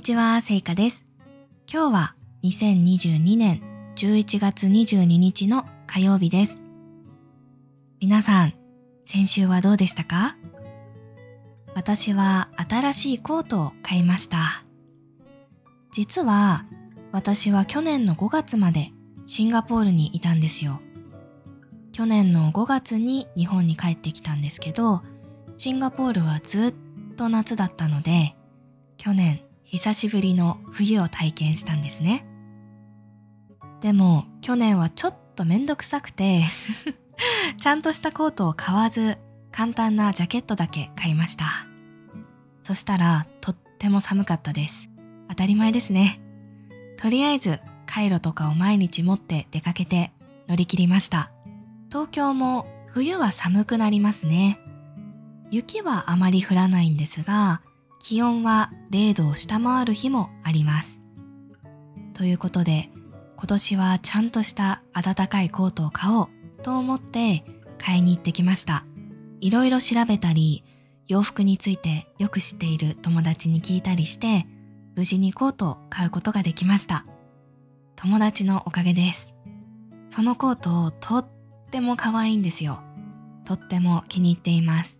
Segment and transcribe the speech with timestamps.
[0.00, 1.04] にちは、せいかです。
[1.70, 3.60] 今日は2022年
[3.96, 6.62] 11月22日の火曜日です。
[8.00, 8.54] 皆さん、
[9.04, 10.38] 先週はどうでしたか？
[11.74, 14.64] 私は新しいコートを買いました。
[15.92, 16.64] 実は
[17.12, 18.92] 私は去年の5月まで
[19.26, 20.80] シンガポールにいたんですよ。
[21.92, 25.02] 去年の5月に日本に帰ってきたんですけど、
[25.58, 26.74] シンガポールはずっ
[27.16, 28.34] と夏だったので、
[28.96, 32.26] 去年久しぶりの冬を体験したんですね。
[33.80, 36.42] でも去年はちょっとめんどくさくて
[37.56, 39.18] ちゃんとしたコートを買わず
[39.52, 41.46] 簡単なジャケットだけ買いました。
[42.64, 44.88] そしたらとっても寒かったです。
[45.28, 46.20] 当たり前ですね。
[46.98, 50.12] とりあえずカイロとかを毎日持って出かけて
[50.48, 51.30] 乗り切りました。
[51.90, 54.58] 東京も冬は寒くなりますね。
[55.52, 57.62] 雪はあまり降らないんですが、
[58.00, 60.98] 気温は0度を下回る日もあります。
[62.14, 62.90] ということで、
[63.36, 66.28] 今年はちゃんとした暖かいコートを買おう
[66.62, 67.44] と思って
[67.78, 68.84] 買いに行ってきました。
[69.40, 70.64] いろいろ調べたり、
[71.08, 74.46] 洋服についてよく知っている友達に聞いたりして、
[74.96, 77.04] 無事にコートを買うことができました。
[77.96, 79.34] 友達のおかげです。
[80.08, 81.28] そのコートをとっ
[81.70, 82.82] ても可愛いんですよ。
[83.44, 84.99] とっても気に入っています。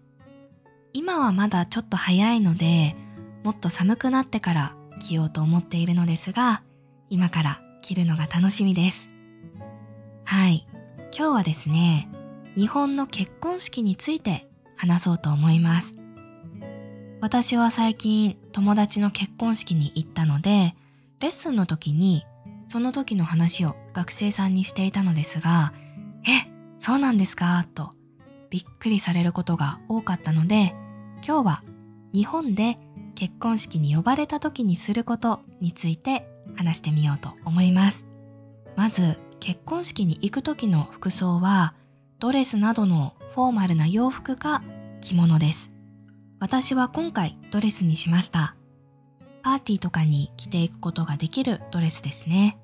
[0.93, 2.97] 今はまだちょっと早いので、
[3.45, 6.63] もっと寒くなってから着ようと思っているのですが、
[7.09, 9.09] 今から着るのが楽しみです。
[10.25, 10.67] はい。
[11.17, 12.09] 今日はですね、
[12.55, 15.95] 日本の結婚式について話そうと思います。
[17.21, 20.75] 私は最近友達の結婚式に行ったので、
[21.21, 22.25] レッスンの時に
[22.69, 25.73] その時の話を学生さんにしていたのですが、
[26.25, 27.67] え、そうなんですか？
[27.75, 27.93] と
[28.49, 30.75] びっくりされることが多かったので、
[31.27, 31.63] 今日は
[32.13, 32.79] 日本で
[33.15, 38.05] 結婚式に呼ばれた時にすることについて話してみようと思います。
[38.77, 41.75] まず結婚式に行く時の服装は
[42.19, 44.62] ドレスなどのフォーマルな洋服か
[45.00, 45.71] 着物です。
[46.39, 48.56] 私は今回ドレスにしました。
[49.43, 52.59] パーティーとかに着ていくことができるドレスですね。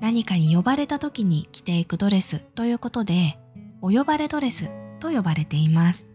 [0.00, 3.38] 何かに呼ばれた時に着ていくドレスということで
[3.80, 6.13] お呼ばれドレスと呼ばれています。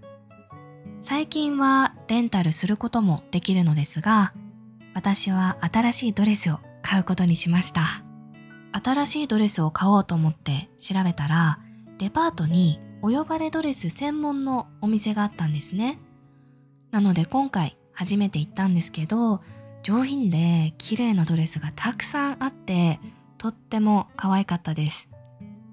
[1.01, 4.33] 最近はレンタルすることもできるのですが、
[4.93, 7.81] 私は新しいドレスを買うことにしました。
[8.71, 11.59] 新しいドレスを買おうと思って調べたら、
[11.97, 15.99] デパートにお呼ばれドレス専門のお店があったんですね。
[16.91, 19.41] なので今回初めて行ったんですけど、
[19.83, 22.99] 上品で綺麗なドレスがたくさんあって、
[23.37, 25.07] とっても可愛かったです。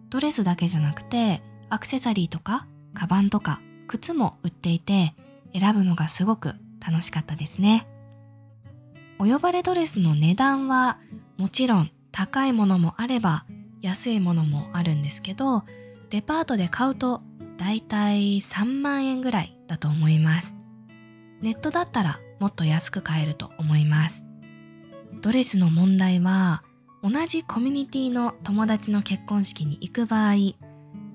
[0.08, 5.14] ドレスだけじゃなくて、アクセサリーとか、カバンとか、靴も売っていて、
[5.52, 6.54] 選ぶのがすごく
[6.86, 7.86] 楽しかったですね。
[9.18, 10.98] お呼ばれドレスの値段は
[11.38, 13.46] もちろん高いものもあれば
[13.80, 15.64] 安いものもあるんですけど、
[16.10, 17.22] デパートで買うと
[17.56, 20.54] だいたい3万円ぐらいだと思います。
[21.40, 24.24] ネットだったらもっと安く買えると思います。
[25.22, 26.62] ドレスの問題は
[27.02, 30.34] 同じコミュニティの友達の結婚式に行く場合、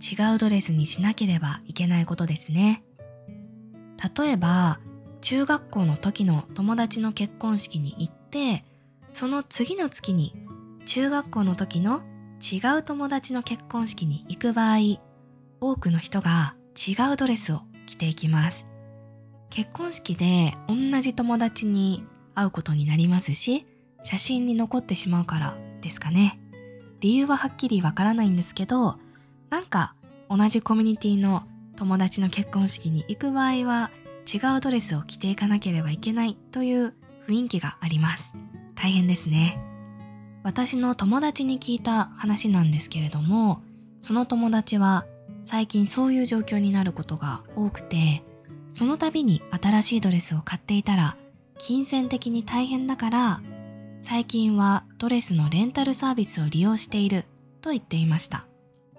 [0.02, 2.84] 違うドレスにしなければいけないことですね。
[4.18, 4.80] 例えば、
[5.22, 8.66] 中学校の時の友達の結婚式に行って、
[9.14, 10.34] その次の月に
[10.86, 12.02] 中学校の時の
[12.42, 14.78] 違う友達の結婚式に行く場合、
[15.60, 18.66] 多くの人が違うドレスを着ていきます。
[19.52, 23.68] 結婚式で同じ友達に会うことになりますし、
[24.02, 26.40] 写真に残ってしまうからですかね。
[27.00, 28.98] 理由ははっきりわからないんですけど、
[29.52, 29.94] なんか
[30.30, 31.44] 同じコミュニティの
[31.78, 33.92] 友達の結婚式に行く場合は
[34.26, 36.96] 違うドレスを着ていかなければいけないという
[37.28, 38.34] 雰囲気があります。
[38.74, 39.62] 大変ですね。
[40.42, 43.62] 私の友達に聞いた話なんですけれども、
[44.00, 45.06] その友達は
[45.46, 48.24] 最近そういう状況になることが多くて、
[48.72, 51.18] その度に新しいドレスを買っていたら
[51.58, 53.42] 金銭的に大変だから
[54.02, 57.26] 最近はドレスのレンタルサービスを利用している
[57.62, 58.48] と言っていました。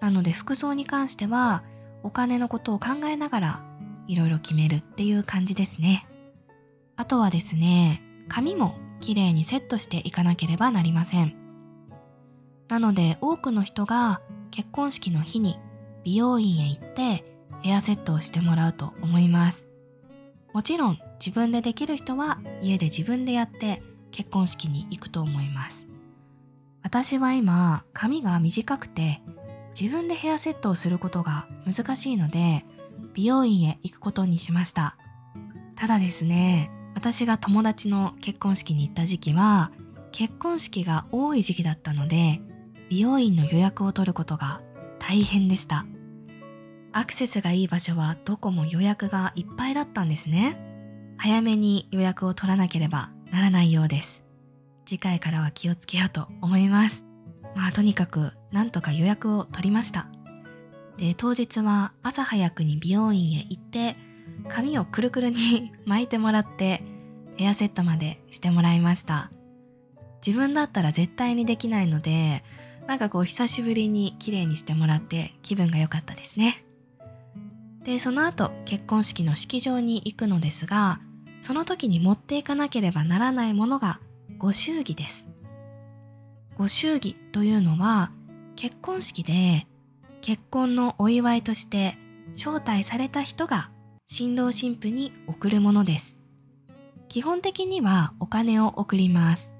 [0.02, 1.62] なので服装に関しては
[2.02, 3.64] お金のことを考えながら
[4.08, 6.08] いろいろ決めるっていう感じですね。
[6.96, 11.37] あとはですね、髪も綺麗にセットしていかなければなりません。
[12.69, 14.20] なので多くの人が
[14.50, 15.60] 結婚式の日に
[16.02, 17.25] 美容院へ行って
[17.62, 19.64] ヘアセットをしてもらうと思います。
[20.52, 25.87] もちろん自分でできる人は家で自分でやって結婚式に行くと思います。
[26.82, 29.22] 私は今髪が短くて
[29.78, 32.64] 自分でヘアセットをすることが難しいので、
[33.14, 34.96] 美容院へ行くことにしました。
[35.76, 39.72] ただですね、私が友達の結婚式に行った時期は
[40.12, 42.40] 結婚式が多い時期だったので
[42.90, 44.60] 美容院の予約を取ることが
[44.98, 45.86] 大変でした。
[46.92, 50.58] アクセスがいい場所はどこも予約がいっぱいだったんですね。
[51.16, 54.22] 早めに予約を取らなければならないようです。
[54.84, 57.12] 次回からは気をつけようと思います。
[57.54, 60.08] まあとにかくなんとか予約を取りました。
[60.96, 63.96] で当日は朝早くに美容院へ行って
[64.49, 66.82] 髪をくるくるに巻いてもらって
[67.37, 69.31] ヘアセットまでしてもらいました。
[70.25, 72.44] 自分だったら絶対にできないので
[72.87, 76.64] なんかこう久しぶりに綺麗にしてもらって気分が良かったですね。
[77.84, 81.00] でその後結婚式の式場に行くのですが
[81.40, 83.99] その時に持っていかなければならないものが
[84.38, 85.31] ご祝儀です。
[86.56, 88.12] ご祝儀というのは
[88.56, 89.66] 結婚式で
[90.20, 91.96] 結婚のお祝いとして
[92.34, 93.70] 招待された人が
[94.06, 96.19] 新郎新婦に贈るものです。
[97.08, 99.52] 基本的にはお金を送ります。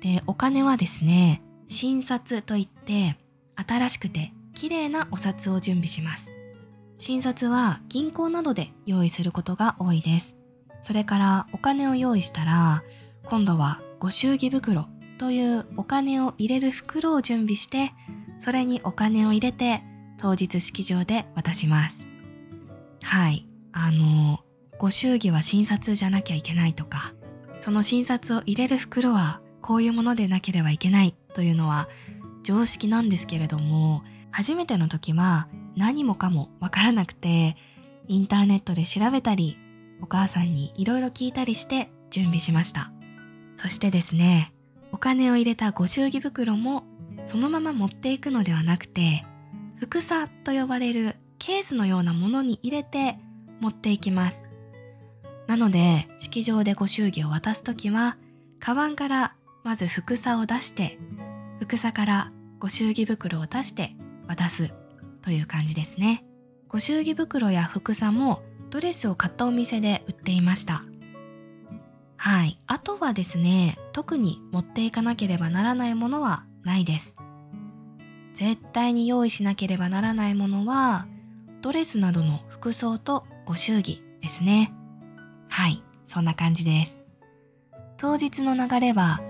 [0.00, 3.16] でお金はですね新札といって
[3.54, 6.32] 新しくて綺麗なお札を準備します。
[6.98, 10.36] 新札は銀行などで用意することが多いです。
[10.80, 12.82] それからお金を用意したら、
[13.24, 14.86] 今度はご祝儀袋
[15.20, 17.92] というお金を入れる袋を準備して、
[18.38, 19.82] それにお金を入れて
[20.16, 22.06] 当日式場で渡します。
[23.02, 23.46] はい。
[23.70, 24.40] あの、
[24.78, 27.12] ご祝儀は新札じゃなきゃいけないとか、
[27.60, 31.90] その新札を入れる袋はこういうものでなければいけないというのは
[32.42, 37.58] 常識なんですけれども、初めての時は何もかもわからなくて、
[38.08, 39.58] インターネットで調べたり、
[40.00, 42.90] お母さんにいろいろ聞いたりして準備しました。
[43.56, 44.54] そしてですね、
[44.92, 46.84] お金を入れたご祝儀袋も
[47.24, 49.24] そのまま持っていくのではなくて、
[49.76, 53.18] 福さと呼ばれるケースのようなものに入れて
[53.60, 54.44] 持っていきます。
[55.46, 58.16] なので、式場でご祝儀を渡すときは、
[58.58, 59.34] カバンから
[59.64, 60.98] まず福さを出して、
[61.60, 63.94] 福さからご祝儀袋を出して
[64.28, 64.70] 渡す
[65.22, 66.24] という感じですね。
[66.68, 70.84] ご祝儀袋や服さもドレスを買ったお店で売っていました。
[72.22, 72.58] はい。
[72.66, 77.16] あとはですね、特に持っていかなければならないものはないです。
[78.34, 81.06] 絶対に用意しなければならないものは、
[81.62, 84.70] ドレスなどの服装とご祝儀ですね。
[85.48, 85.82] はい。
[86.04, 87.00] そんな感じです。
[87.96, 89.22] 当日の流れは、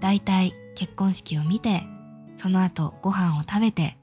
[0.00, 1.82] だいたい結婚式を見て、
[2.38, 3.98] その後ご飯を食べて、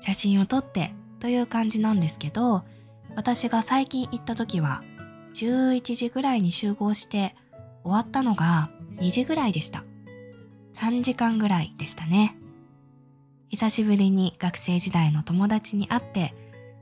[0.00, 2.64] 写真を撮ってという感じなんですけど、
[3.14, 4.82] 私が最近行った時は
[5.34, 7.36] 11時ぐらいに集合して
[7.82, 9.84] 終わったのが2時ぐらいでした。
[10.74, 12.36] 3時間ぐらいでしたね。
[13.48, 16.34] 久しぶりに学生時代の友達に会って、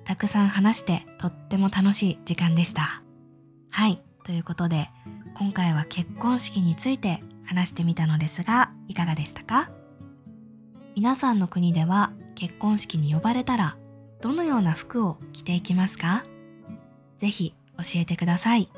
[0.04, 3.02] たくさん話してとっても楽しい時間でした。
[3.70, 4.02] はい。
[4.24, 4.88] ということで、
[5.34, 9.70] 今回は結婚式について話してみたのですが、いかがでしたか？
[10.94, 13.78] 皆さんの国では結婚式に呼ばれたら
[14.20, 16.24] どのような服を着ていきますか？
[17.18, 18.68] ぜひ教えてください。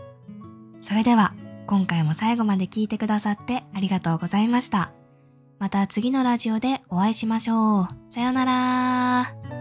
[0.80, 1.34] それでは
[1.70, 4.92] 今回も最後まで聞いてくださってありがとうございました。
[5.60, 7.88] また次のラジオでお会いしましょう。
[8.08, 9.59] さようなら